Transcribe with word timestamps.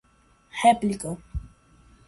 réplica 0.63 1.19